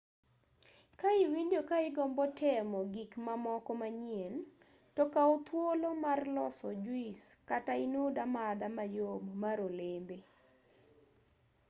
[0.99, 4.35] ka iwinjo ka igombo temo gik mamoko manyien
[4.95, 10.17] to kaw thuolo mar loso juis kata inud amadha mayom mar olembe